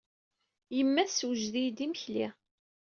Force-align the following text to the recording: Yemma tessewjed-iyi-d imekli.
Yemma 0.77 1.03
tessewjed-iyi-d 1.07 1.79
imekli. 1.85 2.25